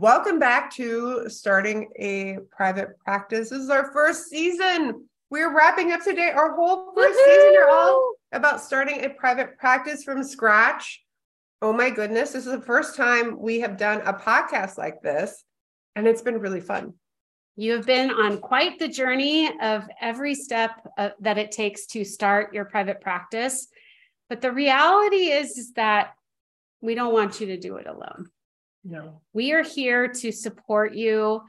[0.00, 3.50] Welcome back to starting a private practice.
[3.50, 5.06] This is our first season.
[5.28, 7.52] We're wrapping up today our whole 1st season.
[7.52, 11.04] You're all about starting a private practice from scratch.
[11.60, 15.44] Oh my goodness, this is the first time we have done a podcast like this,
[15.94, 16.94] and it's been really fun.
[17.56, 22.06] You have been on quite the journey of every step uh, that it takes to
[22.06, 23.68] start your private practice.
[24.30, 26.14] But the reality is, is that
[26.80, 28.30] we don't want you to do it alone.
[28.84, 29.20] No.
[29.32, 31.42] We are here to support you,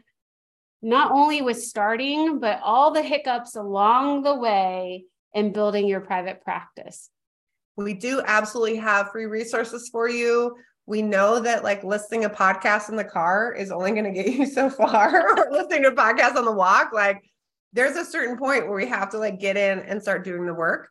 [0.81, 6.41] not only with starting, but all the hiccups along the way in building your private
[6.44, 7.09] practice.
[7.77, 10.55] We do absolutely have free resources for you.
[10.85, 14.27] We know that like listening a podcast in the car is only going to get
[14.34, 16.91] you so far, or listening to a podcast on the walk.
[16.93, 17.21] Like
[17.73, 20.54] there's a certain point where we have to like get in and start doing the
[20.54, 20.90] work.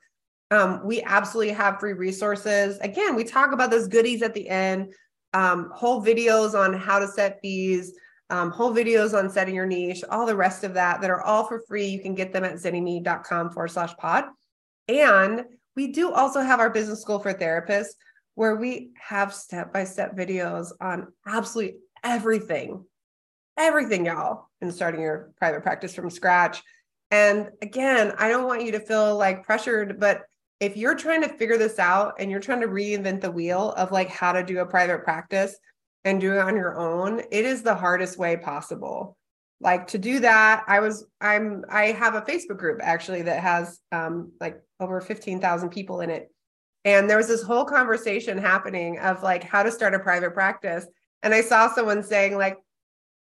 [0.51, 2.79] Um, we absolutely have free resources.
[2.79, 4.93] Again, we talk about those goodies at the end
[5.35, 7.95] um, whole videos on how to set fees,
[8.31, 11.47] um, whole videos on setting your niche, all the rest of that that are all
[11.47, 11.87] for free.
[11.87, 14.25] You can get them at zynnyme.com forward slash pod.
[14.89, 15.45] And
[15.77, 17.95] we do also have our business school for therapists
[18.35, 22.85] where we have step by step videos on absolutely everything,
[23.59, 26.63] everything, y'all, in starting your private practice from scratch.
[27.11, 30.23] And again, I don't want you to feel like pressured, but
[30.61, 33.91] if you're trying to figure this out and you're trying to reinvent the wheel of
[33.91, 35.57] like how to do a private practice
[36.05, 39.17] and do it on your own, it is the hardest way possible.
[39.63, 43.81] Like to do that, I was I'm I have a Facebook group actually that has
[43.91, 46.31] um like over 15,000 people in it.
[46.85, 50.87] And there was this whole conversation happening of like how to start a private practice.
[51.23, 52.57] And I saw someone saying like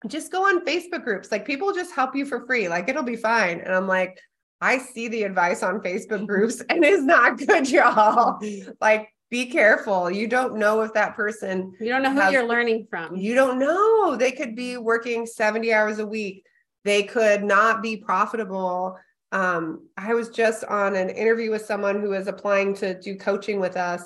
[0.06, 1.30] just go on Facebook groups.
[1.30, 2.68] Like people just help you for free.
[2.68, 3.60] Like it'll be fine.
[3.60, 4.18] And I'm like,
[4.60, 8.40] I see the advice on Facebook groups and it's not good, y'all.
[8.80, 10.10] Like, be careful.
[10.10, 13.16] You don't know if that person, you don't know who has, you're learning from.
[13.16, 14.16] You don't know.
[14.16, 16.44] They could be working 70 hours a week,
[16.84, 18.98] they could not be profitable.
[19.32, 23.60] Um, I was just on an interview with someone who is applying to do coaching
[23.60, 24.02] with us,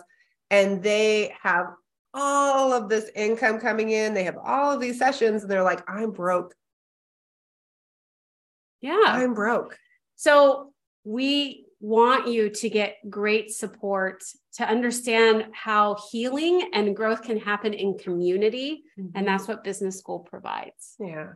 [0.50, 1.68] and they have
[2.12, 4.12] all of this income coming in.
[4.12, 6.54] They have all of these sessions, and they're like, I'm broke.
[8.82, 9.02] Yeah.
[9.06, 9.78] I'm broke.
[10.16, 10.72] So
[11.04, 17.74] we want you to get great support to understand how healing and growth can happen
[17.74, 18.84] in community.
[18.98, 19.10] Mm-hmm.
[19.14, 20.94] And that's what business school provides.
[20.98, 21.32] Yeah.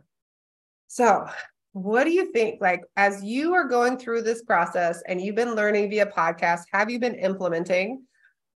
[0.87, 1.27] So,
[1.73, 2.59] what do you think?
[2.61, 6.89] Like, as you are going through this process and you've been learning via podcast, have
[6.89, 8.03] you been implementing?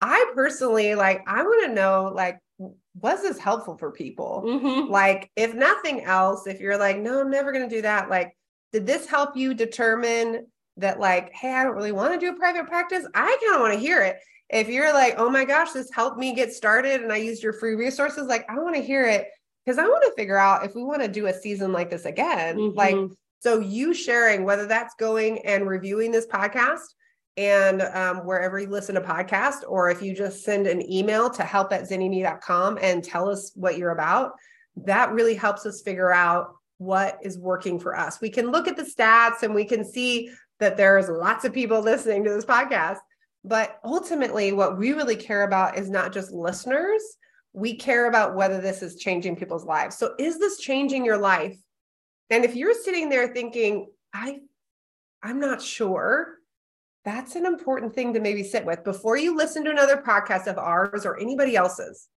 [0.00, 4.42] I personally, like, I want to know, like, was this helpful for people?
[4.46, 4.90] Mm-hmm.
[4.90, 8.34] Like, if nothing else, if you're like, no, I'm never going to do that, like,
[8.72, 10.46] did this help you determine
[10.76, 13.60] that like hey i don't really want to do a private practice i kind of
[13.60, 14.16] want to hear it
[14.48, 17.52] if you're like oh my gosh this helped me get started and i used your
[17.52, 19.26] free resources like i want to hear it
[19.64, 22.06] because i want to figure out if we want to do a season like this
[22.06, 22.76] again mm-hmm.
[22.76, 22.96] like
[23.40, 26.80] so you sharing whether that's going and reviewing this podcast
[27.36, 31.42] and um, wherever you listen to podcast or if you just send an email to
[31.42, 34.32] help at zynnyme.com and tell us what you're about
[34.76, 38.20] that really helps us figure out what is working for us.
[38.20, 41.80] We can look at the stats and we can see that there's lots of people
[41.80, 42.98] listening to this podcast.
[43.44, 47.02] But ultimately, what we really care about is not just listeners,
[47.52, 49.96] we care about whether this is changing people's lives.
[49.96, 51.56] So, is this changing your life?
[52.30, 54.40] And if you're sitting there thinking, I,
[55.22, 56.36] I'm not sure,
[57.04, 60.56] that's an important thing to maybe sit with before you listen to another podcast of
[60.56, 62.08] ours or anybody else's.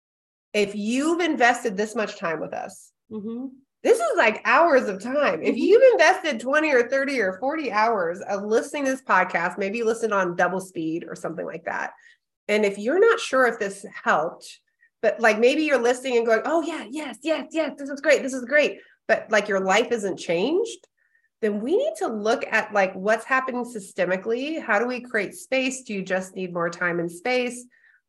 [0.52, 3.46] If you've invested this much time with us, mm-hmm
[3.84, 5.42] this is like hours of time.
[5.42, 5.58] If mm-hmm.
[5.58, 9.84] you've invested 20 or 30 or 40 hours of listening to this podcast, maybe you
[9.84, 11.92] listen on double speed or something like that.
[12.48, 14.58] And if you're not sure if this helped,
[15.02, 18.22] but like maybe you're listening and going, oh, yeah, yes, yes, yes, this is great,
[18.22, 18.78] this is great.
[19.06, 20.88] But like your life isn't changed,
[21.42, 24.62] then we need to look at like what's happening systemically.
[24.62, 25.82] How do we create space?
[25.82, 27.66] Do you just need more time and space?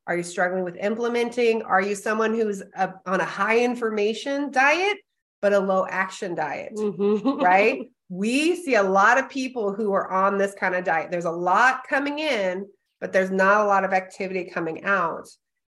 [0.07, 1.63] Are you struggling with implementing?
[1.63, 4.99] Are you someone who's a, on a high information diet?
[5.45, 7.39] But a low action diet, mm-hmm.
[7.39, 7.87] right?
[8.07, 11.09] We see a lot of people who are on this kind of diet.
[11.09, 12.67] There's a lot coming in,
[13.01, 15.27] but there's not a lot of activity coming out.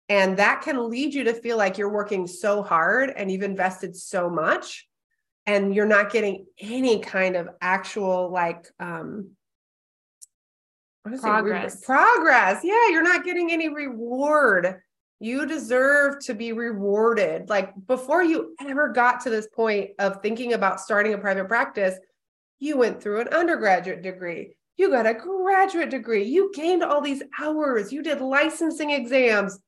[0.08, 3.98] And that can lead you to feel like you're working so hard and you've invested
[3.98, 4.88] so much,
[5.46, 9.32] and you're not getting any kind of actual like um
[11.04, 11.84] progress.
[11.84, 12.62] progress.
[12.64, 14.82] Yeah, you're not getting any reward.
[15.22, 17.48] You deserve to be rewarded.
[17.48, 21.96] Like before you ever got to this point of thinking about starting a private practice,
[22.58, 24.56] you went through an undergraduate degree.
[24.78, 26.24] You got a graduate degree.
[26.24, 27.94] You gained all these hours.
[27.94, 29.60] You did licensing exams.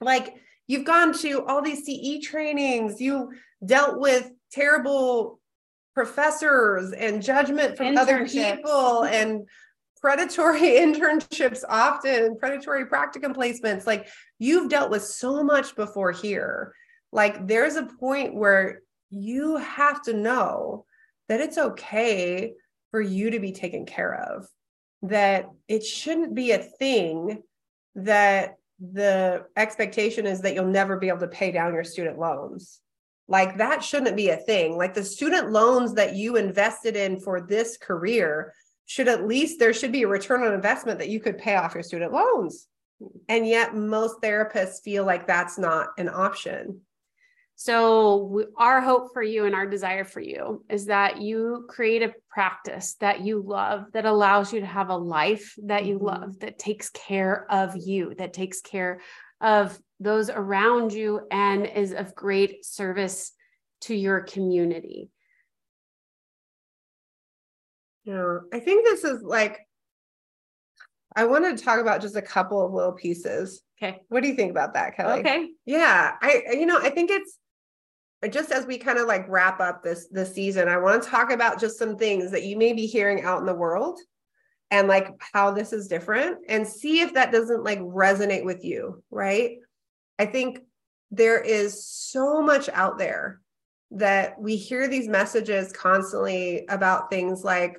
[0.00, 0.32] Like
[0.68, 3.00] you've gone to all these CE trainings.
[3.00, 3.32] You
[3.66, 5.40] dealt with terrible
[5.92, 9.48] professors and judgment from other people and
[10.04, 14.06] predatory internships often predatory practicum placements like
[14.38, 16.74] you've dealt with so much before here.
[17.10, 20.84] Like there's a point where you have to know
[21.30, 22.52] that it's okay
[22.90, 24.46] for you to be taken care of
[25.00, 27.42] that it shouldn't be a thing
[27.94, 32.80] that the expectation is that you'll never be able to pay down your student loans.
[33.26, 34.76] Like that shouldn't be a thing.
[34.76, 38.52] Like the student loans that you invested in for this career
[38.86, 41.74] should at least there should be a return on investment that you could pay off
[41.74, 42.66] your student loans.
[43.28, 46.80] And yet most therapists feel like that's not an option.
[47.56, 52.02] So, we, our hope for you and our desire for you is that you create
[52.02, 56.06] a practice that you love, that allows you to have a life that you mm-hmm.
[56.06, 59.00] love, that takes care of you, that takes care
[59.40, 63.32] of those around you, and is of great service
[63.82, 65.10] to your community.
[68.04, 69.58] Yeah, I think this is like,
[71.16, 73.62] I want to talk about just a couple of little pieces.
[73.80, 74.00] Okay.
[74.08, 75.20] What do you think about that, Kelly?
[75.20, 75.48] Okay.
[75.64, 77.38] Yeah, I, you know, I think it's
[78.30, 81.30] just as we kind of like wrap up this this season, I want to talk
[81.30, 83.98] about just some things that you may be hearing out in the world
[84.70, 89.02] and like how this is different and see if that doesn't like resonate with you,
[89.10, 89.58] right?
[90.18, 90.60] I think
[91.10, 93.40] there is so much out there
[93.92, 97.76] that we hear these messages constantly about things like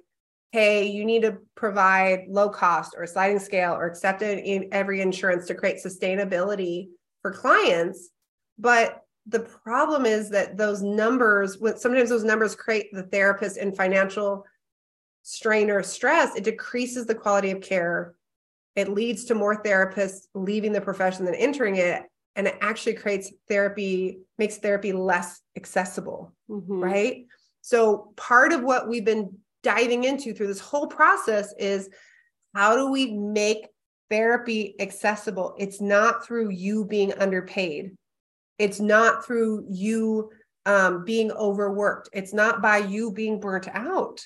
[0.51, 5.47] hey, you need to provide low cost or sliding scale or accepted in every insurance
[5.47, 6.87] to create sustainability
[7.21, 8.09] for clients.
[8.57, 14.45] But the problem is that those numbers, sometimes those numbers create the therapist in financial
[15.23, 16.35] strain or stress.
[16.35, 18.13] It decreases the quality of care.
[18.75, 22.03] It leads to more therapists leaving the profession than entering it.
[22.35, 26.83] And it actually creates therapy, makes therapy less accessible, mm-hmm.
[26.83, 27.25] right?
[27.61, 31.89] So, part of what we've been diving into through this whole process is
[32.53, 33.67] how do we make
[34.11, 35.55] therapy accessible?
[35.57, 37.97] It's not through you being underpaid.
[38.59, 40.29] It's not through you
[40.67, 42.09] um, being overworked.
[42.13, 44.21] It's not by you being burnt out.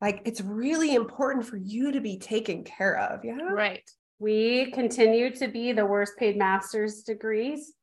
[0.00, 3.24] Like it's really important for you to be taken care of.
[3.24, 3.50] Yeah.
[3.52, 3.88] Right.
[4.18, 7.74] We continue to be the worst paid master's degrees.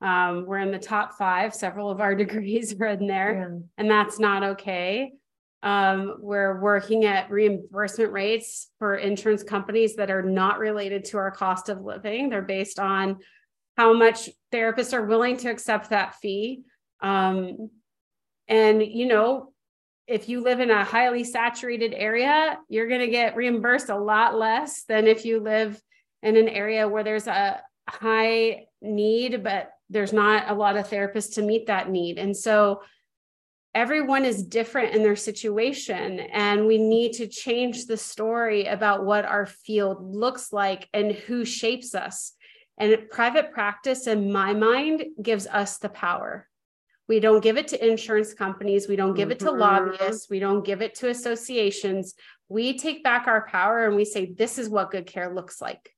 [0.00, 1.54] Um, we're in the top five.
[1.54, 3.58] Several of our degrees are in there, yeah.
[3.78, 5.12] and that's not okay.
[5.66, 11.32] Um, we're working at reimbursement rates for insurance companies that are not related to our
[11.32, 12.28] cost of living.
[12.28, 13.16] They're based on
[13.76, 16.62] how much therapists are willing to accept that fee.
[17.00, 17.70] Um,
[18.46, 19.52] and, you know,
[20.06, 24.38] if you live in a highly saturated area, you're going to get reimbursed a lot
[24.38, 25.82] less than if you live
[26.22, 31.34] in an area where there's a high need, but there's not a lot of therapists
[31.34, 32.18] to meet that need.
[32.18, 32.82] And so,
[33.76, 39.26] everyone is different in their situation and we need to change the story about what
[39.26, 42.32] our field looks like and who shapes us.
[42.78, 46.48] And private practice in my mind gives us the power.
[47.06, 48.88] We don't give it to insurance companies.
[48.88, 49.60] We don't give it to mm-hmm.
[49.60, 50.30] lobbyists.
[50.30, 52.14] We don't give it to associations.
[52.48, 55.90] We take back our power and we say this is what good care looks like.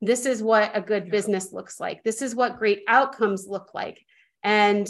[0.00, 2.02] This is what a good business looks like.
[2.02, 4.02] This is what great outcomes look like.
[4.42, 4.88] And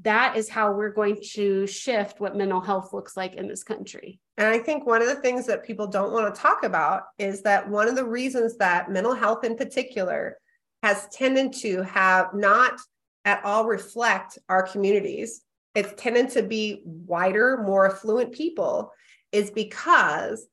[0.00, 4.18] that is how we're going to shift what mental health looks like in this country.
[4.38, 7.42] And I think one of the things that people don't want to talk about is
[7.42, 10.38] that one of the reasons that mental health in particular
[10.82, 12.80] has tended to have not
[13.24, 15.42] at all reflect our communities,
[15.74, 18.92] it's tended to be wider, more affluent people,
[19.30, 20.46] is because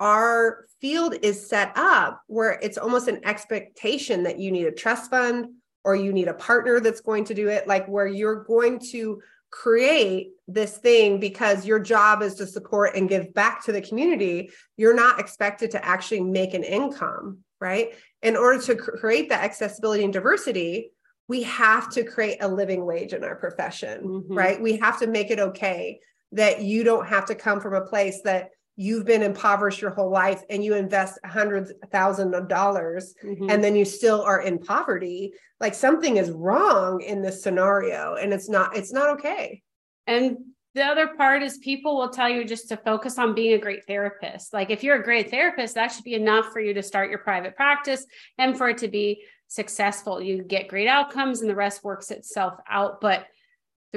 [0.00, 5.10] our field is set up where it's almost an expectation that you need a trust
[5.10, 5.46] fund
[5.86, 9.22] or you need a partner that's going to do it, like where you're going to
[9.50, 14.50] create this thing because your job is to support and give back to the community,
[14.76, 17.94] you're not expected to actually make an income, right?
[18.20, 20.90] In order to create that accessibility and diversity,
[21.28, 24.34] we have to create a living wage in our profession, mm-hmm.
[24.34, 24.60] right?
[24.60, 26.00] We have to make it okay
[26.32, 30.10] that you don't have to come from a place that you've been impoverished your whole
[30.10, 33.50] life and you invest hundreds of thousands of dollars mm-hmm.
[33.50, 38.32] and then you still are in poverty like something is wrong in this scenario and
[38.32, 39.62] it's not it's not okay
[40.06, 40.36] and
[40.76, 43.86] the other part is people will tell you just to focus on being a great
[43.86, 44.52] therapist.
[44.52, 47.20] Like if you're a great therapist, that should be enough for you to start your
[47.20, 48.04] private practice
[48.36, 50.20] and for it to be successful.
[50.20, 53.00] You get great outcomes and the rest works itself out.
[53.00, 53.24] But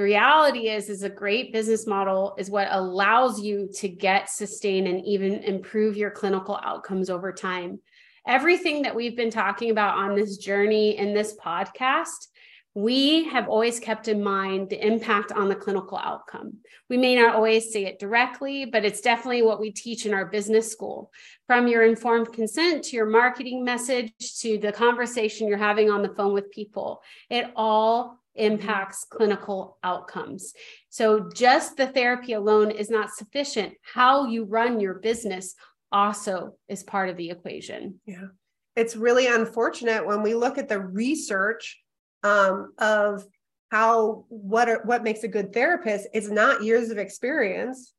[0.00, 4.86] the reality is is a great business model is what allows you to get sustain
[4.86, 7.78] and even improve your clinical outcomes over time.
[8.26, 12.28] Everything that we've been talking about on this journey in this podcast
[12.74, 16.58] we have always kept in mind the impact on the clinical outcome.
[16.88, 20.26] We may not always say it directly, but it's definitely what we teach in our
[20.26, 21.10] business school.
[21.46, 26.14] From your informed consent to your marketing message to the conversation you're having on the
[26.14, 30.54] phone with people, it all impacts clinical outcomes.
[30.90, 33.74] So, just the therapy alone is not sufficient.
[33.82, 35.56] How you run your business
[35.90, 38.00] also is part of the equation.
[38.06, 38.28] Yeah.
[38.76, 41.80] It's really unfortunate when we look at the research
[42.22, 43.24] um, of
[43.70, 47.94] how what are, what makes a good therapist it's not years of experience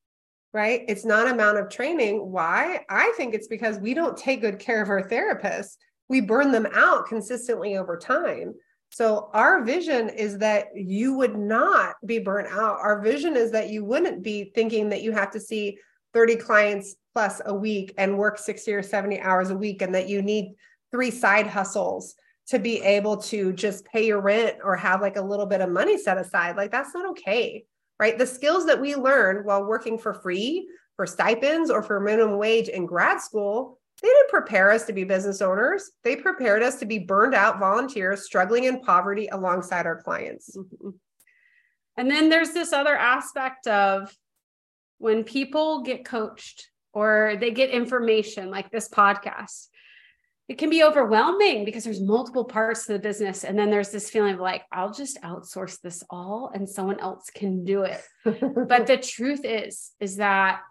[0.54, 0.82] right?
[0.88, 2.32] It's not amount of training.
[2.32, 2.82] Why?
[2.90, 5.78] I think it's because we don't take good care of our therapists.
[6.10, 8.54] We burn them out consistently over time.
[8.90, 12.78] So our vision is that you would not be burnt out.
[12.82, 15.78] Our vision is that you wouldn't be thinking that you have to see
[16.14, 20.10] 30 clients plus a week and work 60 or 70 hours a week and that
[20.10, 20.56] you need
[20.92, 22.16] three side hustles
[22.48, 25.70] to be able to just pay your rent or have like a little bit of
[25.70, 26.58] money set aside.
[26.58, 27.66] Like that's not okay,
[28.00, 28.18] right?
[28.18, 32.68] The skills that we learn while working for free, for stipends, or for minimum wage
[32.68, 35.92] in grad school, they didn't prepare us to be business owners.
[36.04, 40.56] They prepared us to be burned out volunteers struggling in poverty alongside our clients.
[40.58, 40.90] Mm-hmm.
[41.98, 44.12] And then there's this other aspect of
[44.98, 49.68] when people get coached or they get information like this podcast,
[50.48, 54.10] it can be overwhelming because there's multiple parts to the business and then there's this
[54.10, 58.88] feeling of like i'll just outsource this all and someone else can do it but
[58.88, 60.62] the truth is is that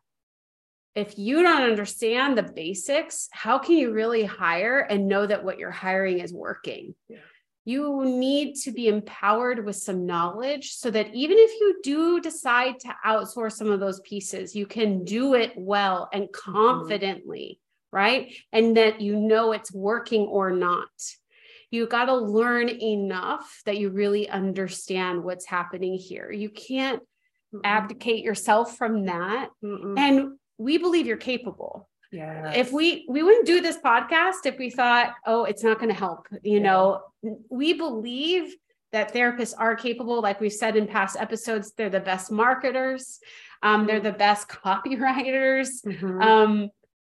[0.94, 5.58] if you don't understand the basics how can you really hire and know that what
[5.58, 7.18] you're hiring is working yeah.
[7.64, 12.78] you need to be empowered with some knowledge so that even if you do decide
[12.80, 16.52] to outsource some of those pieces you can do it well and mm-hmm.
[16.52, 18.32] confidently mm-hmm right?
[18.52, 20.88] And that you know it's working or not.
[21.70, 26.30] You got to learn enough that you really understand what's happening here.
[26.32, 27.00] You can't
[27.54, 27.60] Mm-mm.
[27.64, 29.50] abdicate yourself from that.
[29.64, 29.98] Mm-mm.
[29.98, 31.88] And we believe you're capable.
[32.12, 32.52] Yeah.
[32.52, 35.98] If we we wouldn't do this podcast if we thought, oh, it's not going to
[35.98, 36.26] help.
[36.42, 36.62] You yeah.
[36.62, 37.02] know,
[37.48, 38.54] we believe
[38.92, 40.20] that therapists are capable.
[40.20, 43.20] Like we've said in past episodes, they're the best marketers.
[43.62, 45.84] Um, they're the best copywriters.
[45.86, 46.20] Mm-hmm.
[46.20, 46.70] Um,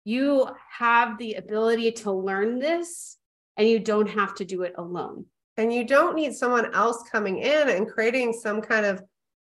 [0.04, 3.16] you have the ability to learn this
[3.56, 5.26] and you don't have to do it alone.
[5.56, 9.02] And you don't need someone else coming in and creating some kind of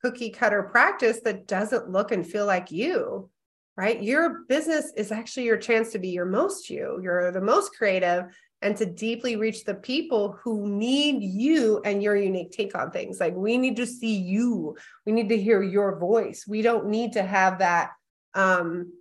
[0.03, 3.29] cookie cutter practice that doesn't look and feel like you,
[3.77, 4.03] right?
[4.03, 6.99] Your business is actually your chance to be your most you.
[7.03, 8.25] You're the most creative
[8.63, 13.21] and to deeply reach the people who need you and your unique take on things.
[13.21, 14.77] Like we need to see you.
[15.05, 16.45] We need to hear your voice.
[16.47, 17.91] We don't need to have that
[18.35, 18.93] um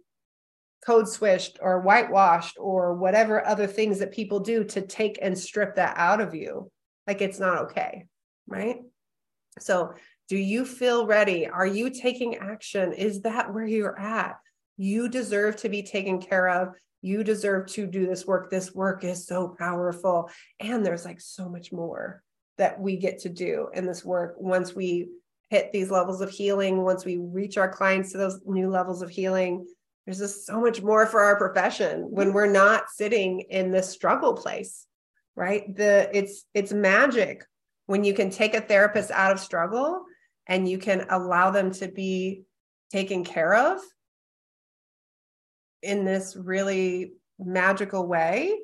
[0.85, 5.75] code switched or whitewashed or whatever other things that people do to take and strip
[5.75, 6.71] that out of you.
[7.07, 8.05] Like it's not okay.
[8.47, 8.77] Right.
[9.59, 9.93] So,
[10.29, 11.47] do you feel ready?
[11.47, 12.93] Are you taking action?
[12.93, 14.37] Is that where you're at?
[14.77, 16.75] You deserve to be taken care of.
[17.01, 18.51] You deserve to do this work.
[18.51, 20.29] This work is so powerful.
[20.59, 22.21] And there's like so much more
[22.59, 25.07] that we get to do in this work once we
[25.49, 29.09] hit these levels of healing, once we reach our clients to those new levels of
[29.09, 29.65] healing
[30.05, 34.33] there's just so much more for our profession when we're not sitting in this struggle
[34.33, 34.87] place
[35.39, 35.73] right?
[35.73, 37.45] The it's it's magic
[37.85, 40.03] when you can take a therapist out of struggle
[40.47, 42.43] and you can allow them to be
[42.91, 43.79] taken care of
[45.81, 48.59] in this really magical way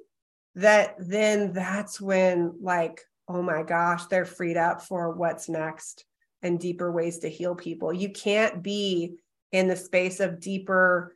[0.56, 6.04] that then that's when like oh my gosh they're freed up for what's next
[6.42, 7.94] and deeper ways to heal people.
[7.94, 9.16] You can't be
[9.54, 11.15] in the space of deeper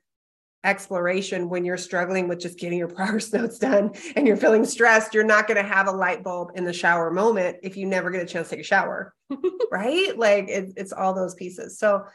[0.64, 5.14] exploration when you're struggling with just getting your progress notes done and you're feeling stressed
[5.14, 8.10] you're not going to have a light bulb in the shower moment if you never
[8.12, 9.14] get a chance to take a shower
[9.72, 10.18] right?
[10.18, 11.78] Like it, it's all those pieces.
[11.78, 12.06] So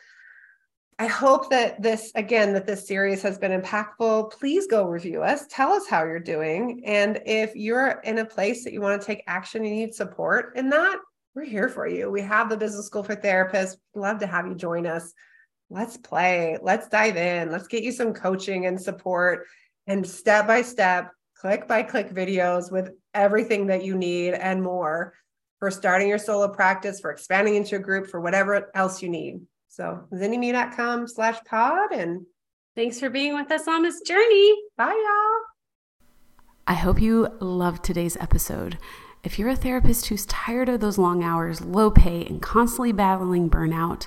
[1.00, 4.30] i hope that this again that this series has been impactful.
[4.32, 5.44] Please go review us.
[5.48, 6.82] Tell us how you're doing.
[6.84, 10.56] And if you're in a place that you want to take action and need support
[10.56, 10.98] in that
[11.34, 12.12] we're here for you.
[12.12, 13.76] We have the business school for therapists.
[13.96, 15.12] Love to have you join us
[15.70, 19.46] let's play, let's dive in, let's get you some coaching and support
[19.86, 25.14] and step by step, click by click videos with everything that you need and more
[25.58, 29.40] for starting your solo practice, for expanding into a group, for whatever else you need.
[29.68, 32.24] So zynnyme.com slash pod and
[32.76, 34.54] thanks for being with us on this journey.
[34.76, 35.54] Bye y'all.
[36.66, 38.78] I hope you loved today's episode.
[39.22, 43.50] If you're a therapist who's tired of those long hours, low pay, and constantly battling
[43.50, 44.06] burnout,